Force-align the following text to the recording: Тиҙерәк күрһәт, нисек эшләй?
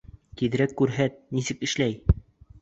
Тиҙерәк 0.39 0.73
күрһәт, 0.79 1.19
нисек 1.41 1.63
эшләй? 1.69 1.95